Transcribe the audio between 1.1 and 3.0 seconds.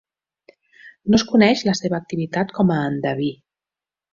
No es coneix la seva activitat com a